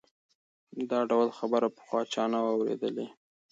دا 0.89 0.99
ډول 1.09 1.29
خبره 1.37 1.67
پخوا 1.75 2.01
چا 2.13 2.23
نه 2.33 2.39
وه 2.43 2.51
اورېدلې. 2.55 3.07